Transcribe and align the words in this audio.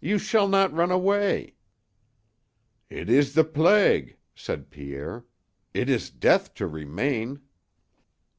You 0.00 0.16
shall 0.16 0.48
not 0.48 0.72
run 0.72 0.90
away!" 0.90 1.56
"It 2.88 3.10
is 3.10 3.34
the 3.34 3.44
plague," 3.44 4.16
said 4.34 4.70
Pierre. 4.70 5.26
"It 5.74 5.90
is 5.90 6.08
death 6.08 6.54
to 6.54 6.66
remain!" 6.66 7.42